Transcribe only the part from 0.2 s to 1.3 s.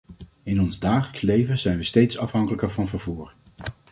In ons dagelijks